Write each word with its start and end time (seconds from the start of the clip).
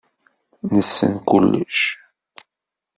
Nessen 0.73 1.13
kullec. 1.27 1.75